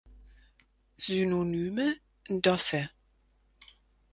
[0.97, 1.85] Synonyme:
[2.43, 2.81] Doce.